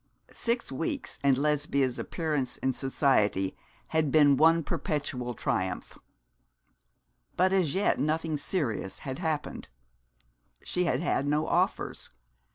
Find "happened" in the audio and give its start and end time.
9.19-9.69